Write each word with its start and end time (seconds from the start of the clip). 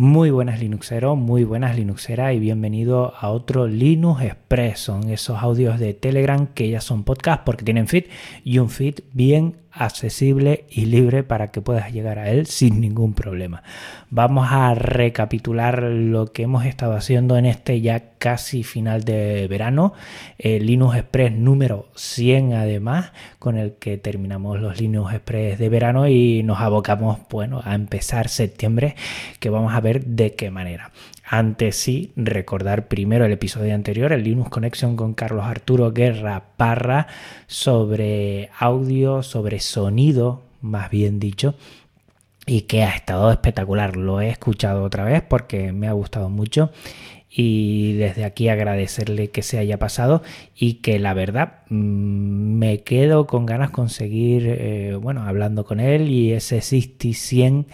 Muy 0.00 0.30
buenas 0.30 0.60
Linuxeros, 0.60 1.18
muy 1.18 1.44
buenas 1.44 1.76
Linuxeras 1.76 2.32
y 2.32 2.38
bienvenido 2.38 3.12
a 3.20 3.28
otro 3.28 3.66
Linux 3.66 4.22
Express. 4.22 4.78
Son 4.78 5.10
esos 5.10 5.42
audios 5.42 5.78
de 5.78 5.92
Telegram 5.92 6.46
que 6.46 6.70
ya 6.70 6.80
son 6.80 7.04
podcast 7.04 7.42
porque 7.44 7.66
tienen 7.66 7.86
feed 7.86 8.04
y 8.42 8.60
un 8.60 8.70
feed 8.70 9.00
bien 9.12 9.56
accesible 9.80 10.66
y 10.68 10.84
libre 10.84 11.22
para 11.22 11.50
que 11.50 11.62
puedas 11.62 11.92
llegar 11.92 12.18
a 12.18 12.30
él 12.30 12.46
sin 12.46 12.80
ningún 12.80 13.14
problema. 13.14 13.62
Vamos 14.10 14.48
a 14.50 14.74
recapitular 14.74 15.82
lo 15.82 16.32
que 16.32 16.42
hemos 16.42 16.66
estado 16.66 16.94
haciendo 16.94 17.38
en 17.38 17.46
este 17.46 17.80
ya 17.80 18.10
casi 18.18 18.62
final 18.62 19.04
de 19.04 19.48
verano, 19.48 19.94
el 20.38 20.66
Linux 20.66 20.96
Express 20.96 21.32
número 21.32 21.88
100 21.94 22.52
además, 22.52 23.12
con 23.38 23.56
el 23.56 23.74
que 23.74 23.96
terminamos 23.96 24.60
los 24.60 24.78
Linux 24.78 25.14
Express 25.14 25.58
de 25.58 25.68
verano 25.70 26.06
y 26.08 26.42
nos 26.42 26.60
abocamos 26.60 27.18
bueno, 27.30 27.62
a 27.64 27.74
empezar 27.74 28.28
septiembre, 28.28 28.96
que 29.38 29.48
vamos 29.48 29.72
a 29.72 29.80
ver 29.80 30.04
de 30.04 30.34
qué 30.34 30.50
manera. 30.50 30.90
Antes 31.32 31.76
sí, 31.76 32.10
recordar 32.16 32.88
primero 32.88 33.24
el 33.24 33.30
episodio 33.30 33.72
anterior, 33.72 34.12
el 34.12 34.24
Linux 34.24 34.50
Connection 34.50 34.96
con 34.96 35.14
Carlos 35.14 35.44
Arturo 35.44 35.92
Guerra 35.92 36.42
Parra, 36.56 37.06
sobre 37.46 38.50
audio, 38.58 39.22
sobre 39.22 39.60
sonido, 39.60 40.42
más 40.60 40.90
bien 40.90 41.20
dicho, 41.20 41.54
y 42.46 42.62
que 42.62 42.82
ha 42.82 42.90
estado 42.96 43.30
espectacular. 43.30 43.94
Lo 43.94 44.20
he 44.20 44.28
escuchado 44.28 44.82
otra 44.82 45.04
vez 45.04 45.22
porque 45.22 45.70
me 45.70 45.86
ha 45.86 45.92
gustado 45.92 46.30
mucho 46.30 46.72
y 47.30 47.92
desde 47.92 48.24
aquí 48.24 48.48
agradecerle 48.48 49.30
que 49.30 49.42
se 49.42 49.58
haya 49.58 49.78
pasado 49.78 50.24
y 50.56 50.80
que 50.82 50.98
la 50.98 51.14
verdad 51.14 51.58
mm, 51.68 52.58
me 52.58 52.82
quedo 52.82 53.28
con 53.28 53.46
ganas 53.46 53.70
de 53.70 53.88
seguir 53.88 54.46
eh, 54.48 54.98
bueno 55.00 55.22
hablando 55.22 55.64
con 55.64 55.78
él 55.78 56.08
y 56.08 56.32
ese 56.32 56.60
60 56.60 57.68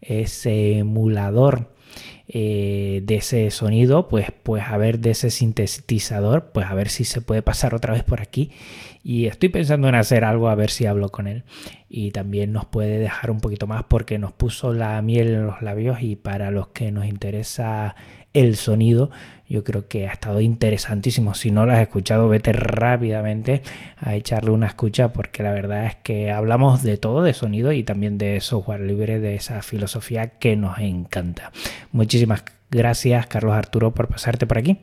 ese 0.00 0.78
emulador 0.78 1.79
eh, 2.32 3.00
de 3.02 3.16
ese 3.16 3.50
sonido, 3.50 4.06
pues, 4.06 4.28
pues 4.44 4.62
a 4.62 4.76
ver 4.76 5.00
de 5.00 5.10
ese 5.10 5.30
sintetizador, 5.30 6.52
pues 6.52 6.66
a 6.66 6.74
ver 6.74 6.88
si 6.88 7.02
se 7.02 7.20
puede 7.20 7.42
pasar 7.42 7.74
otra 7.74 7.92
vez 7.92 8.04
por 8.04 8.20
aquí. 8.20 8.52
Y 9.02 9.26
estoy 9.26 9.48
pensando 9.48 9.88
en 9.88 9.96
hacer 9.96 10.22
algo 10.22 10.48
a 10.48 10.54
ver 10.54 10.70
si 10.70 10.86
hablo 10.86 11.08
con 11.08 11.26
él. 11.26 11.42
Y 11.88 12.12
también 12.12 12.52
nos 12.52 12.66
puede 12.66 12.98
dejar 12.98 13.32
un 13.32 13.40
poquito 13.40 13.66
más 13.66 13.82
porque 13.82 14.18
nos 14.20 14.32
puso 14.32 14.72
la 14.72 15.02
miel 15.02 15.28
en 15.28 15.46
los 15.46 15.60
labios 15.60 16.02
y 16.02 16.14
para 16.14 16.52
los 16.52 16.68
que 16.68 16.92
nos 16.92 17.06
interesa 17.06 17.96
el 18.32 18.54
sonido, 18.54 19.10
yo 19.50 19.64
creo 19.64 19.88
que 19.88 20.06
ha 20.08 20.12
estado 20.12 20.40
interesantísimo. 20.40 21.34
Si 21.34 21.50
no 21.50 21.66
lo 21.66 21.72
has 21.72 21.80
escuchado, 21.80 22.28
vete 22.28 22.52
rápidamente 22.52 23.62
a 23.98 24.14
echarle 24.14 24.52
una 24.52 24.68
escucha 24.68 25.12
porque 25.12 25.42
la 25.42 25.50
verdad 25.50 25.86
es 25.86 25.96
que 25.96 26.30
hablamos 26.30 26.84
de 26.84 26.96
todo, 26.98 27.22
de 27.22 27.34
sonido 27.34 27.72
y 27.72 27.82
también 27.82 28.16
de 28.16 28.40
software 28.40 28.80
libre, 28.80 29.18
de 29.18 29.34
esa 29.34 29.60
filosofía 29.62 30.38
que 30.38 30.54
nos 30.54 30.78
encanta. 30.78 31.50
Muchísimas 31.90 32.44
gracias, 32.70 33.26
Carlos 33.26 33.54
Arturo, 33.54 33.92
por 33.92 34.06
pasarte 34.06 34.46
por 34.46 34.56
aquí. 34.56 34.78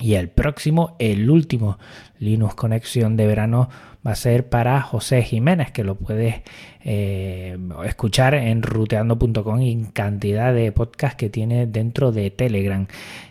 Y 0.00 0.14
el 0.14 0.28
próximo, 0.28 0.94
el 1.00 1.28
último 1.28 1.78
Linux 2.20 2.54
Conexión 2.54 3.16
de 3.16 3.26
verano 3.26 3.68
va 4.06 4.12
a 4.12 4.16
ser 4.16 4.48
para 4.48 4.80
José 4.80 5.22
Jiménez, 5.22 5.72
que 5.72 5.84
lo 5.84 5.96
puedes 5.96 6.36
eh, 6.82 7.58
escuchar 7.84 8.34
en 8.34 8.62
ruteando.com 8.62 9.60
y 9.60 9.72
en 9.72 9.84
cantidad 9.86 10.54
de 10.54 10.72
podcasts 10.72 11.16
que 11.16 11.28
tiene 11.28 11.66
dentro 11.66 12.12
de 12.12 12.30
Telegram. 12.30 12.86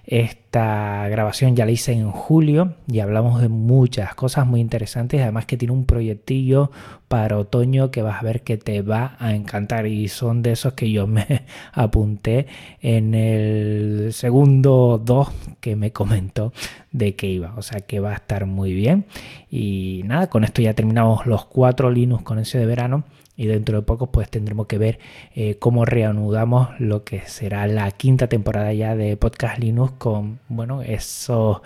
Esta 0.05 1.07
grabación 1.07 1.55
ya 1.55 1.65
la 1.65 1.71
hice 1.71 1.93
en 1.93 2.11
julio 2.11 2.73
y 2.87 2.99
hablamos 2.99 3.41
de 3.41 3.47
muchas 3.47 4.15
cosas 4.15 4.45
muy 4.45 4.59
interesantes, 4.59 5.21
además 5.21 5.45
que 5.45 5.57
tiene 5.57 5.73
un 5.73 5.85
proyectillo 5.85 6.71
para 7.07 7.37
otoño 7.37 7.91
que 7.91 8.01
vas 8.01 8.19
a 8.19 8.25
ver 8.25 8.41
que 8.41 8.57
te 8.57 8.81
va 8.81 9.15
a 9.19 9.33
encantar 9.33 9.87
y 9.87 10.07
son 10.07 10.41
de 10.41 10.51
esos 10.51 10.73
que 10.73 10.91
yo 10.91 11.07
me 11.07 11.43
apunté 11.73 12.47
en 12.81 13.13
el 13.15 14.09
segundo 14.13 15.01
2 15.03 15.29
que 15.59 15.75
me 15.75 15.91
comentó 15.91 16.53
de 16.91 17.15
que 17.15 17.27
iba, 17.27 17.53
o 17.55 17.61
sea 17.61 17.81
que 17.81 17.99
va 17.99 18.11
a 18.11 18.15
estar 18.15 18.45
muy 18.45 18.73
bien 18.73 19.05
y 19.49 20.01
nada, 20.05 20.27
con 20.27 20.43
esto 20.43 20.61
ya 20.61 20.73
terminamos 20.73 21.25
los 21.25 21.45
cuatro 21.45 21.91
Linux 21.91 22.23
con 22.23 22.39
ese 22.39 22.57
de 22.57 22.65
verano 22.65 23.03
y 23.37 23.45
dentro 23.45 23.77
de 23.77 23.83
poco 23.83 24.11
pues 24.11 24.29
tendremos 24.29 24.67
que 24.67 24.77
ver 24.77 24.99
eh, 25.35 25.55
cómo 25.59 25.85
reanudamos 25.85 26.69
lo 26.79 27.03
que 27.03 27.21
será 27.21 27.67
la 27.67 27.89
quinta 27.91 28.27
temporada 28.27 28.73
ya 28.73 28.95
de 28.95 29.15
Podcast 29.17 29.59
Linux 29.59 29.93
con 29.97 30.39
bueno 30.49 30.81
esos 30.81 31.61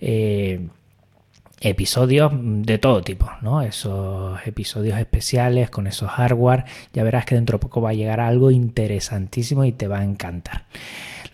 eh, 0.00 0.68
episodios 1.60 2.32
de 2.34 2.78
todo 2.78 3.02
tipo, 3.02 3.30
¿no? 3.40 3.62
Esos 3.62 4.38
episodios 4.46 4.98
especiales 4.98 5.70
con 5.70 5.86
esos 5.86 6.10
hardware. 6.10 6.64
Ya 6.92 7.02
verás 7.02 7.24
que 7.24 7.34
dentro 7.34 7.58
de 7.58 7.62
poco 7.62 7.80
va 7.80 7.90
a 7.90 7.94
llegar 7.94 8.20
algo 8.20 8.50
interesantísimo 8.50 9.64
y 9.64 9.72
te 9.72 9.88
va 9.88 10.00
a 10.00 10.04
encantar. 10.04 10.66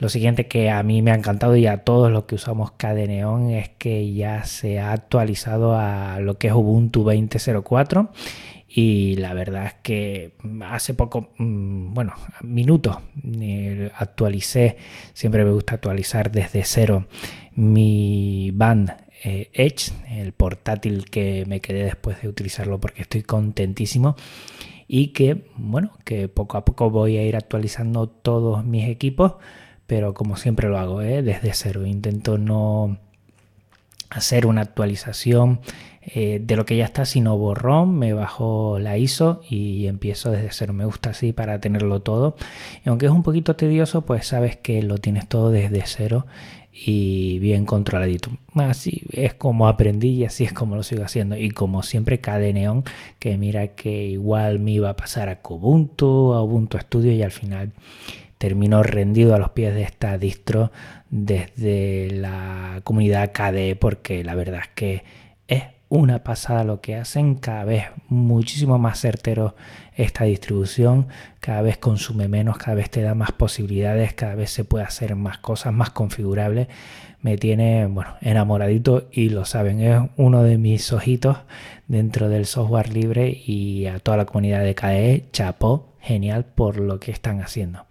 Lo 0.02 0.08
siguiente 0.08 0.48
que 0.48 0.68
a 0.68 0.82
mí 0.82 1.00
me 1.00 1.12
ha 1.12 1.14
encantado 1.14 1.54
y 1.54 1.68
a 1.68 1.84
todos 1.84 2.10
los 2.10 2.24
que 2.24 2.34
usamos 2.34 2.72
Cadeneon 2.72 3.50
es 3.50 3.68
que 3.68 4.12
ya 4.12 4.42
se 4.42 4.80
ha 4.80 4.90
actualizado 4.90 5.76
a 5.76 6.18
lo 6.18 6.38
que 6.38 6.48
es 6.48 6.52
Ubuntu 6.52 7.04
20.04 7.04 8.08
y 8.66 9.14
la 9.14 9.32
verdad 9.32 9.66
es 9.66 9.74
que 9.74 10.32
hace 10.64 10.94
poco, 10.94 11.30
mm, 11.38 11.94
bueno, 11.94 12.14
minutos, 12.40 12.96
actualicé, 13.96 14.76
siempre 15.14 15.44
me 15.44 15.52
gusta 15.52 15.76
actualizar 15.76 16.32
desde 16.32 16.64
cero 16.64 17.06
mi 17.54 18.50
band 18.52 18.96
eh, 19.22 19.50
Edge, 19.52 19.92
el 20.10 20.32
portátil 20.32 21.10
que 21.10 21.44
me 21.46 21.60
quedé 21.60 21.84
después 21.84 22.20
de 22.20 22.26
utilizarlo 22.26 22.80
porque 22.80 23.02
estoy 23.02 23.22
contentísimo. 23.22 24.16
Y 24.88 25.12
que, 25.12 25.44
bueno, 25.56 25.92
que 26.04 26.26
poco 26.26 26.58
a 26.58 26.64
poco 26.64 26.90
voy 26.90 27.18
a 27.18 27.22
ir 27.22 27.36
actualizando 27.36 28.08
todos 28.08 28.64
mis 28.64 28.88
equipos, 28.88 29.34
pero 29.86 30.14
como 30.14 30.36
siempre 30.36 30.68
lo 30.68 30.78
hago, 30.78 31.02
¿eh? 31.02 31.22
desde 31.22 31.52
cero, 31.54 31.86
intento 31.86 32.38
no 32.38 32.98
hacer 34.10 34.46
una 34.46 34.60
actualización 34.60 35.60
eh, 36.02 36.40
de 36.42 36.56
lo 36.56 36.66
que 36.66 36.76
ya 36.76 36.84
está, 36.84 37.04
sino 37.04 37.38
borrón, 37.38 37.96
me 37.96 38.12
bajo 38.12 38.78
la 38.80 38.98
ISO 38.98 39.40
y 39.48 39.86
empiezo 39.86 40.30
desde 40.30 40.50
cero. 40.50 40.72
Me 40.72 40.84
gusta 40.84 41.10
así 41.10 41.32
para 41.32 41.60
tenerlo 41.60 42.00
todo. 42.00 42.36
Y 42.84 42.88
aunque 42.88 43.06
es 43.06 43.12
un 43.12 43.22
poquito 43.22 43.54
tedioso, 43.54 44.02
pues 44.02 44.26
sabes 44.26 44.56
que 44.56 44.82
lo 44.82 44.98
tienes 44.98 45.28
todo 45.28 45.50
desde 45.50 45.82
cero 45.86 46.26
y 46.72 47.38
bien 47.38 47.66
controladito. 47.66 48.30
Así 48.54 49.02
es 49.12 49.34
como 49.34 49.68
aprendí 49.68 50.08
y 50.10 50.24
así 50.24 50.44
es 50.44 50.52
como 50.52 50.74
lo 50.74 50.82
sigo 50.82 51.04
haciendo. 51.04 51.36
Y 51.36 51.50
como 51.50 51.82
siempre, 51.82 52.20
Cadeneon, 52.20 52.84
que 53.18 53.36
mira 53.36 53.68
que 53.68 54.06
igual 54.06 54.58
me 54.58 54.72
iba 54.72 54.90
a 54.90 54.96
pasar 54.96 55.28
a 55.28 55.40
Kubuntu, 55.40 56.32
a 56.32 56.42
Ubuntu 56.42 56.78
Studio 56.78 57.12
y 57.12 57.22
al 57.22 57.30
final 57.30 57.72
terminó 58.38 58.82
rendido 58.82 59.34
a 59.34 59.38
los 59.38 59.50
pies 59.50 59.74
de 59.74 59.82
esta 59.82 60.18
distro 60.18 60.72
desde 61.10 62.10
la 62.10 62.80
comunidad 62.82 63.32
KDE 63.32 63.76
porque 63.76 64.24
la 64.24 64.34
verdad 64.34 64.62
es 64.62 64.68
que 64.74 65.04
es 65.46 65.62
una 65.92 66.24
pasada 66.24 66.64
lo 66.64 66.80
que 66.80 66.96
hacen, 66.96 67.34
cada 67.34 67.64
vez 67.64 67.84
muchísimo 68.08 68.78
más 68.78 68.98
certero 68.98 69.54
esta 69.94 70.24
distribución, 70.24 71.08
cada 71.38 71.60
vez 71.60 71.76
consume 71.76 72.28
menos, 72.28 72.56
cada 72.56 72.76
vez 72.76 72.88
te 72.88 73.02
da 73.02 73.14
más 73.14 73.32
posibilidades, 73.32 74.14
cada 74.14 74.34
vez 74.34 74.48
se 74.48 74.64
puede 74.64 74.86
hacer 74.86 75.16
más 75.16 75.36
cosas, 75.36 75.74
más 75.74 75.90
configurables. 75.90 76.68
Me 77.20 77.36
tiene, 77.36 77.84
bueno, 77.84 78.14
enamoradito 78.22 79.10
y 79.12 79.28
lo 79.28 79.44
saben, 79.44 79.80
es 79.80 80.00
uno 80.16 80.42
de 80.42 80.56
mis 80.56 80.90
ojitos 80.94 81.36
dentro 81.88 82.30
del 82.30 82.46
software 82.46 82.90
libre 82.90 83.28
y 83.28 83.84
a 83.84 83.98
toda 83.98 84.16
la 84.16 84.24
comunidad 84.24 84.64
de 84.64 84.74
KDE, 84.74 85.28
chapó, 85.30 85.92
genial 86.00 86.46
por 86.46 86.80
lo 86.80 87.00
que 87.00 87.10
están 87.10 87.42
haciendo. 87.42 87.84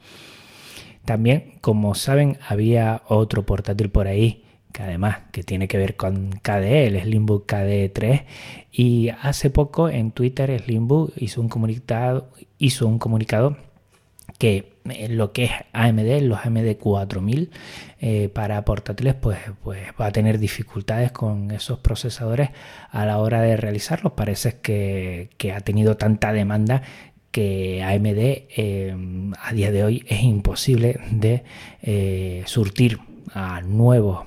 También, 1.05 1.53
como 1.61 1.93
saben, 1.93 2.39
había 2.49 3.03
otro 3.07 3.45
portátil 3.45 3.91
por 3.91 4.07
ahí 4.07 4.43
que 4.71 4.83
además 4.83 5.19
que 5.31 5.43
tiene 5.43 5.67
que 5.67 5.77
ver 5.77 5.95
con 5.95 6.31
KDE, 6.31 6.87
el 6.87 7.01
Slimbook 7.01 7.45
KDE 7.45 7.89
3 7.89 8.21
y 8.71 9.09
hace 9.09 9.49
poco 9.49 9.89
en 9.89 10.11
Twitter 10.11 10.61
Slimbook 10.63 11.13
hizo 11.17 11.41
un 11.41 11.49
comunicado, 11.49 12.29
hizo 12.57 12.87
un 12.87 12.99
comunicado 12.99 13.57
que 14.37 14.71
lo 15.09 15.33
que 15.33 15.43
es 15.45 15.51
AMD, 15.73 16.21
los 16.21 16.43
AMD 16.43 16.75
4000 16.77 17.51
eh, 17.99 18.29
para 18.29 18.65
portátiles, 18.65 19.13
pues, 19.13 19.37
pues 19.63 19.89
va 19.99 20.07
a 20.07 20.11
tener 20.11 20.39
dificultades 20.39 21.11
con 21.11 21.51
esos 21.51 21.79
procesadores 21.79 22.49
a 22.89 23.05
la 23.05 23.19
hora 23.19 23.41
de 23.41 23.57
realizarlos. 23.57 24.13
Parece 24.13 24.59
que, 24.61 25.29
ha 25.55 25.59
tenido 25.61 25.97
tanta 25.97 26.33
demanda 26.33 26.81
que 27.31 27.83
AMD 27.83 28.17
eh, 28.17 28.95
a 29.39 29.53
día 29.53 29.71
de 29.71 29.83
hoy 29.83 30.03
es 30.07 30.23
imposible 30.23 30.99
de 31.11 31.43
eh, 31.81 32.43
surtir 32.45 32.99
a 33.33 33.61
nuevos 33.61 34.25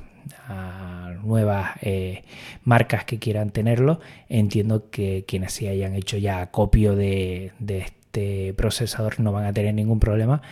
a 0.49 1.15
nuevas 1.23 1.73
eh, 1.82 2.25
marcas 2.62 3.05
que 3.05 3.19
quieran 3.19 3.50
tenerlo. 3.50 4.00
Entiendo 4.29 4.91
que 4.91 5.25
quienes 5.26 5.53
se 5.53 5.69
hayan 5.69 5.94
hecho 5.94 6.17
ya 6.19 6.41
acopio 6.41 6.97
de, 6.97 7.53
este 7.61 8.55
procesador 8.55 9.21
no 9.21 9.32
van 9.32 9.47
a 9.47 9.53
tener 9.53 9.75
ningún 9.75 10.00
problema, 10.00 10.43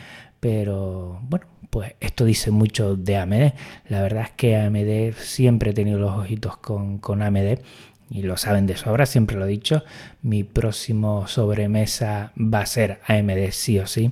pero 0.40 1.20
bueno, 1.28 1.46
pues 1.70 1.94
esto 2.00 2.24
dice 2.24 2.50
mucho 2.50 2.96
de 2.96 3.16
AMD. 3.16 3.52
La 3.88 4.02
verdad 4.02 4.24
es 4.24 4.30
que 4.32 4.56
AMD 4.56 5.14
siempre 5.18 5.70
he 5.70 5.74
tenido 5.74 5.98
los 5.98 6.12
ojitos 6.12 6.56
con, 6.56 6.98
con 6.98 7.22
AMD 7.22 7.60
y 8.10 8.22
lo 8.22 8.36
saben 8.36 8.66
de 8.66 8.76
sobra, 8.76 9.06
siempre 9.06 9.36
lo 9.36 9.46
he 9.46 9.48
dicho. 9.48 9.84
Mi 10.20 10.44
próximo 10.44 11.26
sobremesa 11.28 12.32
va 12.36 12.60
a 12.60 12.66
ser 12.66 13.00
AMD 13.06 13.50
sí 13.52 13.78
o 13.78 13.86
sí. 13.86 14.10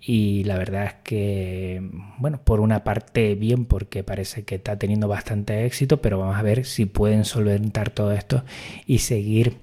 Y 0.00 0.44
la 0.44 0.56
verdad 0.56 0.86
es 0.86 0.94
que, 1.04 1.82
bueno, 2.18 2.40
por 2.42 2.60
una 2.60 2.84
parte 2.84 3.34
bien 3.34 3.66
porque 3.66 4.02
parece 4.02 4.44
que 4.44 4.54
está 4.54 4.78
teniendo 4.78 5.08
bastante 5.08 5.66
éxito, 5.66 6.00
pero 6.00 6.18
vamos 6.18 6.36
a 6.36 6.42
ver 6.42 6.64
si 6.64 6.86
pueden 6.86 7.24
solventar 7.24 7.90
todo 7.90 8.12
esto 8.12 8.44
y 8.86 8.98
seguir 8.98 9.58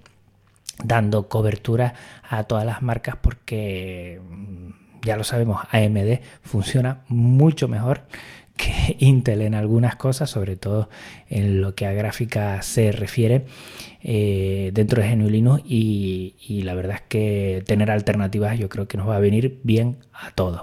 dando 0.84 1.28
cobertura 1.28 1.96
a 2.30 2.44
todas 2.44 2.66
las 2.66 2.84
marcas 2.84 3.16
porque 3.20 4.22
mm, 4.30 4.70
ya 5.04 5.18
lo 5.18 5.24
sabemos, 5.24 5.62
AMD 5.72 6.20
funciona 6.44 7.02
mucho 7.08 7.68
mejor 7.68 8.04
que 8.58 8.96
Intel 9.00 9.42
en 9.42 9.56
algunas 9.56 9.96
cosas, 9.96 10.30
sobre 10.30 10.56
todo 10.56 10.90
en 11.30 11.62
lo 11.62 11.76
que 11.76 11.86
a 11.86 11.94
gráfica 11.94 12.62
se 12.62 12.92
refiere 12.92 13.46
eh, 14.02 14.72
dentro 14.74 15.02
de 15.02 15.16
GNU 15.16 15.30
Linux 15.30 15.64
y, 15.66 16.62
la 16.64 16.74
verdad 16.74 16.96
es 16.96 17.02
que 17.08 17.64
tener 17.66 17.92
alternativas 17.92 18.58
yo 18.60 18.68
creo 18.68 18.88
que 18.88 18.98
nos 18.98 19.08
va 19.08 19.16
a 19.16 19.20
venir 19.20 19.60
bien 19.64 19.98
a 20.12 20.32
todos. 20.32 20.62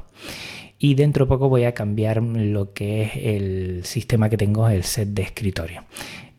Y 0.79 0.97
dentro 0.97 1.25
de 1.25 1.29
poco 1.31 1.49
voy 1.49 1.65
a 1.65 1.73
cambiar 1.73 2.23
lo 2.23 2.75
que 2.75 3.03
es 3.03 3.11
el 3.17 3.85
sistema 3.85 4.29
que 4.29 4.37
tengo, 4.37 4.69
el 4.69 4.85
set 4.85 5.09
de 5.09 5.23
escritorio. 5.23 5.85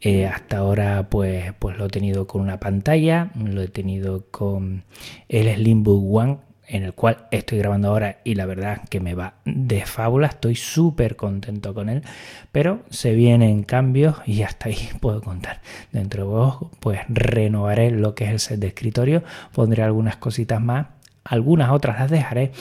Eh, 0.02 0.28
hasta 0.28 0.58
ahora 0.58 1.10
pues, 1.10 1.54
pues 1.58 1.78
lo 1.78 1.86
he 1.86 1.90
tenido 1.90 2.28
con 2.28 2.42
una 2.42 2.60
pantalla, 2.60 3.32
lo 3.44 3.62
he 3.62 3.68
tenido 3.68 4.26
con 4.30 4.84
el 5.30 5.56
Slimbook 5.56 6.16
One 6.16 6.38
en 6.68 6.84
el 6.84 6.94
cual 6.94 7.28
estoy 7.32 7.58
grabando 7.58 7.90
ahora 7.90 8.20
y 8.24 8.36
la 8.36 8.46
verdad 8.46 8.82
que 8.90 9.00
me 9.00 9.16
va 9.16 9.36
de 9.46 9.86
fábula, 9.86 10.28
estoy 10.28 10.56
súper 10.56 11.16
contento 11.16 11.74
con 11.74 11.90
él, 11.90 12.04
pero 12.52 12.82
se 12.90 13.14
vienen 13.14 13.64
cambios 13.64 14.18
y 14.26 14.44
hasta 14.44 14.70
ahí 14.70 14.90
puedo 15.00 15.22
contar. 15.22 15.62
Dentro 15.92 16.24
de 16.24 16.30
vos 16.30 16.58
pues 16.80 17.02
renovaré 17.10 17.92
lo 17.92 18.16
que 18.16 18.26
es 18.26 18.32
el 18.32 18.40
set 18.40 18.60
de 18.60 18.68
escritorio, 18.68 19.24
pondré 19.54 19.84
algunas 19.84 20.18
cositas 20.18 20.62
más, 20.62 20.88
algunas 21.24 21.72
otras 21.72 22.00
las 22.00 22.12
dejaré 22.12 22.52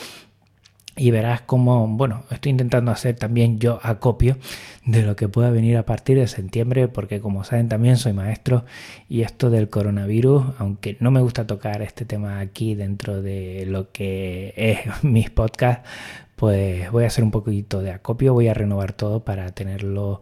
y 0.97 1.11
verás 1.11 1.41
cómo, 1.41 1.89
bueno, 1.89 2.25
estoy 2.31 2.51
intentando 2.51 2.93
hacer 2.93 3.17
también 3.17 3.59
yo 3.59 3.81
acopio 3.83 4.37
de 4.85 5.03
lo 5.03 5.17
que 5.17 5.29
pueda 5.29 5.51
venir 5.51 5.77
a 5.77 5.87
partir 5.87 6.19
de 6.19 6.29
septiembre, 6.29 6.89
porque 6.89 7.21
como 7.21 7.43
saben 7.45 7.69
también 7.69 7.97
soy 7.97 8.13
maestro 8.13 8.65
y 9.09 9.23
esto 9.23 9.51
del 9.51 9.69
coronavirus, 9.69 10.45
aunque 10.59 10.97
no 11.01 11.11
me 11.11 11.21
gusta 11.21 11.47
tocar 11.47 11.83
este 11.83 12.05
tema 12.05 12.39
aquí 12.39 12.75
dentro 12.75 13.23
de 13.23 13.65
lo 13.67 13.91
que 13.91 14.55
es 14.57 14.79
mis 15.03 15.31
podcasts, 15.31 15.89
pues 16.37 16.91
voy 16.91 17.05
a 17.05 17.07
hacer 17.07 17.25
un 17.25 17.31
poquito 17.31 17.81
de 17.81 17.93
acopio, 17.93 18.33
voy 18.33 18.49
a 18.49 18.55
renovar 18.55 18.93
todo 18.93 19.25
para 19.25 19.53
tenerlo 19.53 20.21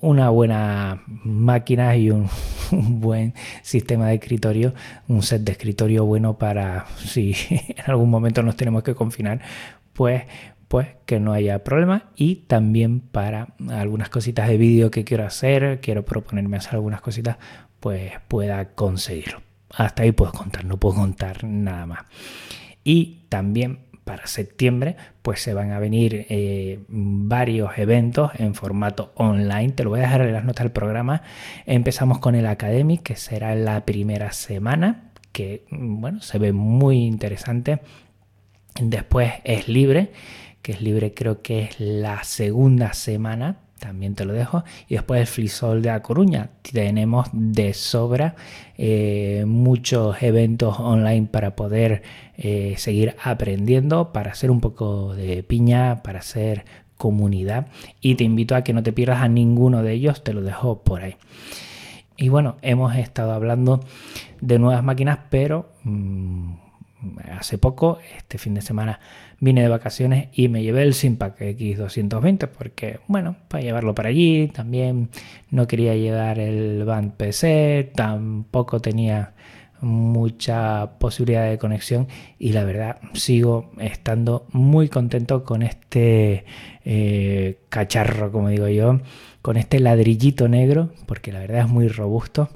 una 0.00 0.30
buena 0.30 1.02
máquina 1.06 1.96
y 1.96 2.10
un, 2.10 2.28
buen 2.70 3.34
sistema 3.62 4.08
de 4.08 4.14
escritorio, 4.14 4.74
un 5.08 5.22
set 5.22 5.42
de 5.42 5.52
escritorio 5.52 6.04
bueno 6.04 6.38
para 6.38 6.86
si 6.96 7.34
en 7.50 7.84
algún 7.86 8.10
momento 8.10 8.42
nos 8.42 8.56
tenemos 8.56 8.82
que 8.82 8.94
confinar, 8.94 9.40
pues, 9.92 10.24
pues 10.68 10.88
que 11.06 11.20
no 11.20 11.32
haya 11.32 11.62
problema 11.64 12.10
y 12.16 12.36
también 12.46 13.00
para 13.00 13.54
algunas 13.70 14.08
cositas 14.08 14.48
de 14.48 14.56
vídeo 14.56 14.90
que 14.90 15.04
quiero 15.04 15.24
hacer, 15.24 15.80
quiero 15.80 16.04
proponerme 16.04 16.56
hacer 16.56 16.74
algunas 16.74 17.00
cositas, 17.00 17.36
pues 17.80 18.12
pueda 18.28 18.74
conseguirlo. 18.74 19.42
Hasta 19.70 20.02
ahí 20.02 20.12
puedo 20.12 20.32
contar, 20.32 20.64
no 20.64 20.76
puedo 20.76 20.96
contar 20.96 21.44
nada 21.44 21.86
más. 21.86 22.04
Y 22.84 23.20
también 23.28 23.80
para 24.04 24.26
septiembre, 24.26 24.96
pues 25.22 25.40
se 25.40 25.54
van 25.54 25.70
a 25.70 25.78
venir 25.78 26.26
eh, 26.28 26.80
varios 26.88 27.78
eventos 27.78 28.32
en 28.38 28.54
formato 28.54 29.12
online. 29.16 29.70
Te 29.70 29.84
lo 29.84 29.90
voy 29.90 30.00
a 30.00 30.02
dejar 30.04 30.22
en 30.22 30.32
las 30.32 30.44
notas 30.44 30.64
del 30.64 30.72
programa. 30.72 31.22
Empezamos 31.66 32.18
con 32.18 32.34
el 32.34 32.46
Academy, 32.46 32.98
que 32.98 33.16
será 33.16 33.54
la 33.54 33.84
primera 33.84 34.32
semana, 34.32 35.12
que 35.30 35.64
bueno, 35.70 36.20
se 36.20 36.38
ve 36.38 36.52
muy 36.52 37.04
interesante. 37.04 37.80
Después 38.80 39.32
es 39.44 39.68
libre, 39.68 40.12
que 40.62 40.72
es 40.72 40.80
libre 40.80 41.14
creo 41.14 41.42
que 41.42 41.64
es 41.64 41.80
la 41.80 42.24
segunda 42.24 42.92
semana, 42.92 43.58
también 43.82 44.14
te 44.14 44.24
lo 44.24 44.32
dejo. 44.32 44.62
Y 44.88 44.94
después 44.94 45.20
el 45.20 45.26
Flisol 45.26 45.82
de 45.82 45.90
A 45.90 46.02
Coruña. 46.02 46.50
Tenemos 46.62 47.28
de 47.32 47.74
sobra 47.74 48.36
eh, 48.78 49.44
muchos 49.46 50.22
eventos 50.22 50.78
online 50.78 51.26
para 51.26 51.56
poder 51.56 52.02
eh, 52.36 52.74
seguir 52.78 53.16
aprendiendo, 53.22 54.12
para 54.12 54.30
hacer 54.30 54.52
un 54.52 54.60
poco 54.60 55.14
de 55.14 55.42
piña, 55.42 56.02
para 56.04 56.20
hacer 56.20 56.64
comunidad. 56.96 57.66
Y 58.00 58.14
te 58.14 58.22
invito 58.22 58.54
a 58.54 58.62
que 58.62 58.72
no 58.72 58.84
te 58.84 58.92
pierdas 58.92 59.20
a 59.20 59.28
ninguno 59.28 59.82
de 59.82 59.94
ellos, 59.94 60.22
te 60.22 60.32
lo 60.32 60.42
dejo 60.42 60.82
por 60.84 61.02
ahí. 61.02 61.16
Y 62.16 62.28
bueno, 62.28 62.56
hemos 62.62 62.94
estado 62.94 63.32
hablando 63.32 63.80
de 64.40 64.58
nuevas 64.60 64.84
máquinas, 64.84 65.18
pero... 65.28 65.72
Mmm, 65.82 66.52
hace 67.30 67.58
poco, 67.58 67.98
este 68.16 68.38
fin 68.38 68.54
de 68.54 68.62
semana, 68.62 69.00
vine 69.40 69.62
de 69.62 69.68
vacaciones 69.68 70.28
y 70.32 70.48
me 70.48 70.62
llevé 70.62 70.82
el 70.82 70.94
Simpac 70.94 71.38
X220 71.40 72.48
porque, 72.48 73.00
bueno, 73.08 73.36
para 73.48 73.62
llevarlo 73.62 73.94
para 73.94 74.10
allí, 74.10 74.48
también 74.48 75.10
no 75.50 75.66
quería 75.66 75.94
llevar 75.94 76.38
el 76.38 76.84
Band 76.84 77.12
PC, 77.14 77.92
tampoco 77.94 78.80
tenía 78.80 79.34
mucha 79.80 80.98
posibilidad 80.98 81.50
de 81.50 81.58
conexión 81.58 82.06
y 82.38 82.52
la 82.52 82.62
verdad 82.62 82.98
sigo 83.14 83.72
estando 83.78 84.46
muy 84.52 84.88
contento 84.88 85.42
con 85.42 85.62
este 85.62 86.44
eh, 86.84 87.58
cacharro, 87.68 88.30
como 88.30 88.48
digo 88.48 88.68
yo, 88.68 89.00
con 89.42 89.56
este 89.56 89.80
ladrillito 89.80 90.46
negro, 90.48 90.90
porque 91.06 91.32
la 91.32 91.40
verdad 91.40 91.62
es 91.62 91.68
muy 91.68 91.88
robusto 91.88 92.48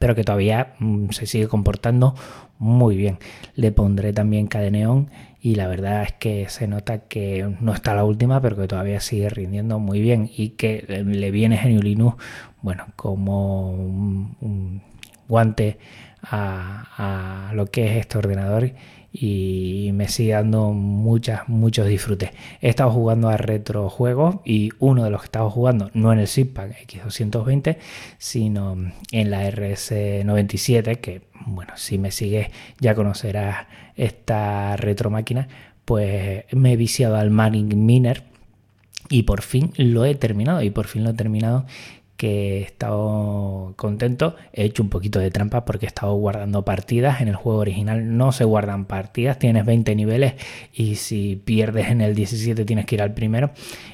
pero 0.00 0.14
que 0.14 0.24
todavía 0.24 0.76
mm, 0.78 1.10
se 1.10 1.26
sigue 1.26 1.46
comportando 1.46 2.14
muy 2.58 2.96
bien. 2.96 3.18
Le 3.54 3.70
pondré 3.70 4.14
también 4.14 4.46
cadeneón 4.46 5.10
y 5.42 5.56
la 5.56 5.68
verdad 5.68 6.02
es 6.04 6.12
que 6.12 6.48
se 6.48 6.66
nota 6.66 7.00
que 7.00 7.54
no 7.60 7.74
está 7.74 7.94
la 7.94 8.04
última, 8.04 8.40
pero 8.40 8.56
que 8.56 8.66
todavía 8.66 9.00
sigue 9.00 9.28
rindiendo 9.28 9.78
muy 9.78 10.00
bien 10.00 10.30
y 10.34 10.50
que 10.50 10.84
le 11.06 11.30
viene 11.30 11.60
GNU 11.62 12.16
bueno, 12.62 12.86
como 12.96 13.72
un, 13.72 14.82
guante 15.28 15.78
a, 16.22 17.48
a, 17.50 17.54
lo 17.54 17.66
que 17.66 17.90
es 17.90 17.96
este 17.98 18.16
ordenador 18.18 18.72
y 19.12 19.90
me 19.92 20.08
sigue 20.08 20.32
dando 20.32 20.72
muchas, 20.72 21.48
muchos 21.48 21.86
disfrutes. 21.86 22.30
He 22.60 22.68
estado 22.68 22.90
jugando 22.90 23.28
a 23.28 23.36
retro 23.36 23.88
juegos 23.90 24.36
y 24.44 24.70
uno 24.78 25.04
de 25.04 25.10
los 25.10 25.20
que 25.20 25.24
he 25.24 25.28
estado 25.28 25.50
jugando, 25.50 25.90
no 25.94 26.12
en 26.12 26.20
el 26.20 26.28
Zipac 26.28 26.86
X220, 26.86 27.78
sino 28.18 28.76
en 29.10 29.30
la 29.30 29.50
RS97, 29.50 31.00
que 31.00 31.22
bueno, 31.46 31.72
si 31.76 31.98
me 31.98 32.10
sigues 32.10 32.48
ya 32.78 32.94
conocerás 32.94 33.66
esta 33.96 34.76
retro 34.76 35.10
máquina, 35.10 35.48
pues 35.84 36.44
me 36.52 36.72
he 36.72 36.76
viciado 36.76 37.16
al 37.16 37.30
Manning 37.30 37.84
Miner 37.84 38.24
y 39.08 39.24
por 39.24 39.42
fin 39.42 39.72
lo 39.76 40.04
he 40.04 40.14
terminado 40.14 40.62
y 40.62 40.70
por 40.70 40.86
fin 40.86 41.02
lo 41.02 41.10
he 41.10 41.14
terminado 41.14 41.66
que 42.20 42.58
he 42.58 42.60
estado 42.60 43.72
contento. 43.76 44.36
He 44.52 44.64
hecho 44.64 44.82
un 44.82 44.90
poquito 44.90 45.20
de 45.20 45.30
trampa 45.30 45.64
porque 45.64 45.86
he 45.86 45.88
estado 45.88 46.12
guardando 46.16 46.66
partidas. 46.66 47.22
En 47.22 47.28
el 47.28 47.34
juego 47.34 47.60
original 47.60 48.18
no 48.18 48.30
se 48.32 48.44
guardan 48.44 48.84
partidas, 48.84 49.38
tienes 49.38 49.64
20 49.64 49.96
niveles 49.96 50.34
y 50.74 50.96
si 50.96 51.36
pierdes 51.36 51.88
en 51.88 52.02
el 52.02 52.14
17 52.14 52.66
tienes 52.66 52.84
que 52.84 52.96
ir 52.96 53.00
al 53.00 53.14
primero. 53.14 53.52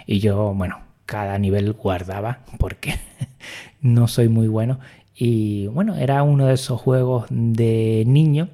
Y 0.09 0.19
yo, 0.19 0.53
bueno, 0.55 0.81
cada 1.05 1.39
nivel 1.39 1.73
guardaba 1.75 2.41
porque 2.59 2.97
no 3.81 4.09
soy 4.09 4.29
muy 4.29 4.49
bueno. 4.49 4.81
Y 5.15 5.69
bueno, 5.69 5.95
era 5.95 6.25
uno 6.25 6.47
de 6.47 6.55
esos 6.55 6.81
juegos 6.81 7.27
de 7.31 8.03
niño 8.09 8.49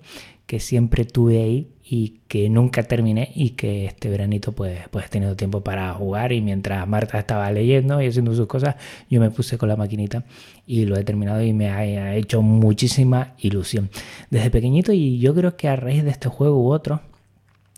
que 0.44 0.60
siempre 0.60 1.06
tuve 1.06 1.42
ahí 1.42 1.71
y 1.94 2.22
que 2.26 2.48
nunca 2.48 2.84
terminé 2.84 3.32
y 3.34 3.50
que 3.50 3.84
este 3.84 4.08
veranito 4.08 4.52
pues, 4.52 4.80
pues 4.90 5.04
he 5.04 5.08
tenido 5.10 5.36
tiempo 5.36 5.60
para 5.60 5.92
jugar 5.92 6.32
y 6.32 6.40
mientras 6.40 6.88
Marta 6.88 7.18
estaba 7.18 7.52
leyendo 7.52 8.00
y 8.00 8.06
haciendo 8.06 8.34
sus 8.34 8.46
cosas, 8.46 8.76
yo 9.10 9.20
me 9.20 9.30
puse 9.30 9.58
con 9.58 9.68
la 9.68 9.76
maquinita 9.76 10.24
y 10.66 10.86
lo 10.86 10.96
he 10.96 11.04
terminado 11.04 11.42
y 11.42 11.52
me 11.52 11.68
ha 11.68 12.16
hecho 12.16 12.40
muchísima 12.40 13.34
ilusión. 13.36 13.90
Desde 14.30 14.48
pequeñito 14.48 14.94
y 14.94 15.18
yo 15.18 15.34
creo 15.34 15.54
que 15.58 15.68
a 15.68 15.76
raíz 15.76 16.02
de 16.02 16.12
este 16.12 16.30
juego 16.30 16.62
u 16.62 16.72
otro, 16.72 17.02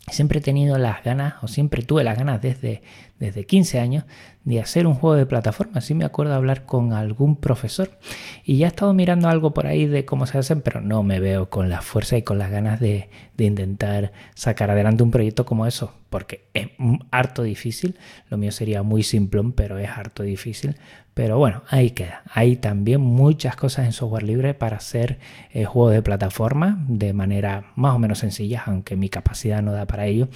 siempre 0.09 0.39
he 0.39 0.41
tenido 0.41 0.77
las 0.77 1.03
ganas, 1.03 1.33
o 1.41 1.49
siempre 1.49 1.83
tuve 1.83 2.05
las 2.05 2.17
ganas 2.17 2.41
desde, 2.41 2.83
desde 3.19 3.45
15 3.45 3.79
años, 3.79 4.03
de 4.45 4.61
hacer 4.61 4.85
un 4.87 4.93
juego 4.93 5.15
de 5.15 5.25
plataforma. 5.25 5.81
Sí 5.81 5.93
me 5.95 6.05
acuerdo 6.05 6.33
hablar 6.33 6.65
con 6.65 6.93
algún 6.93 7.35
profesor 7.35 7.89
y 8.43 8.57
ya 8.57 8.67
he 8.67 8.69
estado 8.69 8.93
mirando 8.93 9.27
algo 9.27 9.53
por 9.53 9.67
ahí 9.67 9.87
de 9.87 10.05
cómo 10.05 10.27
se 10.27 10.37
hacen, 10.37 10.61
pero 10.61 10.81
no 10.81 11.01
me 11.03 11.19
veo 11.19 11.49
con 11.49 11.69
la 11.69 11.81
fuerza 11.81 12.17
y 12.17 12.21
con 12.21 12.37
las 12.37 12.51
ganas 12.51 12.79
de, 12.79 13.09
intentar 13.37 14.13
sacar 14.33 14.71
adelante 14.71 15.03
un 15.03 15.11
proyecto 15.11 15.45
como 15.45 15.65
eso, 15.65 15.93
porque 16.09 16.47
es 16.53 16.69
harto 17.11 17.43
difícil. 17.43 17.97
Lo 18.29 18.37
mío 18.37 18.51
sería 18.51 18.81
muy 18.83 19.03
simplón, 19.03 19.51
pero 19.51 19.77
es 19.77 19.89
harto 19.89 20.23
difícil. 20.23 20.77
Pero 21.13 21.37
bueno, 21.37 21.63
ahí 21.69 21.91
queda. 21.91 22.23
Hay 22.33 22.57
también 22.57 22.99
muchas 22.99 23.55
cosas 23.55 23.85
en 23.85 23.93
software 23.93 24.23
libre 24.23 24.53
para 24.53 24.77
hacer 24.77 25.17
eh, 25.53 25.63
juegos 25.63 25.93
de 25.93 26.01
plataforma 26.01 26.83
de 26.89 27.13
manera 27.13 27.71
más 27.75 27.95
o 27.95 27.99
menos 27.99 28.19
sencilla, 28.19 28.63
aunque 28.65 28.97
mi 28.97 29.07
capacidad 29.07 29.61
no 29.61 29.71
da 29.71 29.85
para 29.85 30.07
ello. 30.07 30.27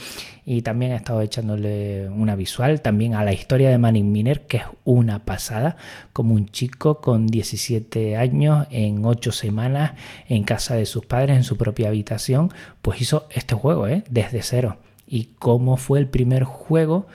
Y 0.45 0.61
también 0.61 0.93
he 0.93 0.95
estado 0.95 1.21
echándole 1.21 2.07
una 2.09 2.35
visual 2.35 2.68
también 2.77 3.15
a 3.15 3.23
la 3.23 3.33
historia 3.33 3.69
de 3.69 3.79
Manning 3.79 4.11
Miner, 4.11 4.45
que 4.45 4.57
es 4.57 4.63
una 4.85 5.25
pasada, 5.25 5.77
como 6.13 6.35
un 6.35 6.47
chico 6.49 7.01
con 7.01 7.25
17 7.25 8.15
años 8.15 8.67
en 8.69 9.03
8 9.03 9.31
semanas 9.31 9.93
en 10.27 10.43
casa 10.43 10.75
de 10.75 10.85
sus 10.85 11.05
padres, 11.05 11.35
en 11.35 11.43
su 11.43 11.57
propia 11.57 11.87
habitación, 11.87 12.51
pues 12.83 13.01
hizo 13.01 13.27
este 13.31 13.55
juego, 13.55 13.87
¿eh? 13.87 14.03
desde 14.09 14.43
cero 14.43 14.77
y 15.09 15.29
cómo 15.39 15.75
fue 15.75 15.99
el 15.99 16.07
primer 16.07 16.43
juego 16.43 17.07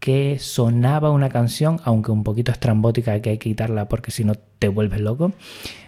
que 0.00 0.38
sonaba 0.38 1.10
una 1.10 1.28
canción, 1.28 1.80
aunque 1.84 2.10
un 2.10 2.24
poquito 2.24 2.50
estrambótica 2.50 3.20
que 3.20 3.30
hay 3.30 3.38
que 3.38 3.48
quitarla 3.48 3.88
porque 3.88 4.10
si 4.10 4.24
no 4.24 4.34
te 4.58 4.68
vuelves 4.68 5.00
loco, 5.00 5.32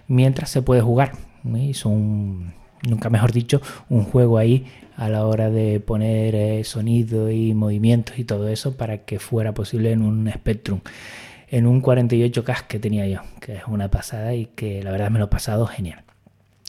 mientras 0.06 0.50
se 0.50 0.62
puede 0.62 0.80
jugar. 0.80 1.12
Hizo 1.54 1.88
un, 1.88 2.52
nunca 2.86 3.10
mejor 3.10 3.32
dicho, 3.32 3.60
un 3.88 4.04
juego 4.04 4.38
ahí 4.38 4.66
a 4.96 5.08
la 5.08 5.26
hora 5.26 5.50
de 5.50 5.80
poner 5.80 6.34
eh, 6.34 6.64
sonido 6.64 7.30
y 7.30 7.54
movimientos 7.54 8.18
y 8.18 8.24
todo 8.24 8.48
eso 8.48 8.76
para 8.76 9.04
que 9.04 9.18
fuera 9.18 9.54
posible 9.54 9.92
en 9.92 10.02
un 10.02 10.30
Spectrum, 10.30 10.80
en 11.48 11.66
un 11.66 11.82
48K 11.82 12.66
que 12.66 12.78
tenía 12.78 13.06
yo, 13.06 13.20
que 13.40 13.54
es 13.54 13.62
una 13.66 13.90
pasada 13.90 14.34
y 14.34 14.46
que 14.46 14.82
la 14.82 14.90
verdad 14.90 15.10
me 15.10 15.18
lo 15.18 15.26
he 15.26 15.28
pasado 15.28 15.66
genial. 15.66 16.02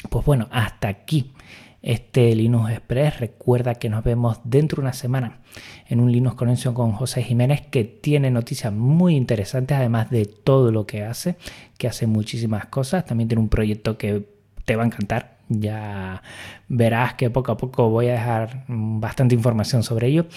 Pues 0.10 0.26
bueno, 0.26 0.48
hasta 0.52 0.88
aquí 0.88 1.34
este 1.82 2.36
Linux 2.36 2.72
Express. 2.72 3.20
Recuerda 3.20 3.76
que 3.76 3.90
nos 3.90 4.04
vemos 4.04 4.40
dentro 4.44 4.78
de 4.78 4.82
una 4.82 4.94
semana 4.94 5.40
en 5.88 6.00
un 6.00 6.12
Linux 6.12 6.36
Connection 6.36 6.74
con 6.74 6.92
José 6.92 7.24
Jiménez 7.24 7.62
que 7.62 7.84
tiene 7.84 8.32
noticias 8.32 8.74
muy 8.74 9.16
interesantes, 9.16 9.78
además 9.78 10.10
de 10.10 10.26
todo 10.26 10.72
lo 10.72 10.86
que 10.86 11.04
hace, 11.04 11.36
que 11.78 11.88
hace 11.88 12.08
muchísimas 12.08 12.66
cosas. 12.66 13.06
También 13.06 13.28
tiene 13.28 13.42
un 13.42 13.50
proyecto 13.50 13.98
que 13.98 14.28
te 14.66 14.76
va 14.76 14.84
a 14.84 14.88
encantar. 14.88 15.39
Ya 15.50 16.22
verás 16.68 17.16
que 17.16 17.30
poco 17.30 17.52
a 17.52 17.58
poco 17.58 17.90
voy 17.90 18.08
a 18.08 18.14
dejar 18.14 18.64
bastante 18.68 19.36
información 19.36 19.84
sobre 19.84 20.08
ello 20.08 20.28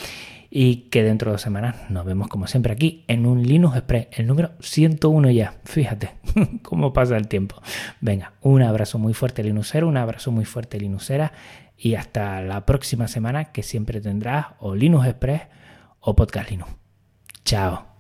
y 0.55 0.89
que 0.91 1.03
dentro 1.03 1.31
de 1.31 1.33
dos 1.33 1.41
semanas 1.41 1.77
nos 1.89 2.05
vemos 2.05 2.29
como 2.29 2.47
siempre 2.47 2.73
aquí 2.75 3.05
en 3.09 3.25
un 3.25 3.43
Linux 3.43 3.77
Express, 3.77 4.09
el 4.13 4.27
número 4.27 4.53
101 4.61 5.31
ya. 5.31 5.55
Fíjate 5.65 6.11
cómo 6.63 6.93
pasa 6.93 7.17
el 7.17 7.29
tiempo. 7.29 7.57
Venga, 8.01 8.35
un 8.43 8.63
abrazo 8.63 8.99
muy 8.99 9.15
fuerte 9.15 9.43
Linuxero, 9.43 9.89
un 9.89 9.97
abrazo 9.97 10.31
muy 10.31 10.45
fuerte 10.45 10.79
Linuxera 10.79 11.33
y 11.77 11.95
hasta 11.95 12.43
la 12.43 12.67
próxima 12.67 13.09
semana 13.09 13.47
que 13.47 13.63
siempre 13.63 14.01
tendrás 14.01 14.47
o 14.61 14.75
Linux 14.75 15.07
Express 15.07 15.43
o 16.01 16.15
Podcast 16.15 16.51
Linux. 16.51 16.71
Chao. 17.45 17.92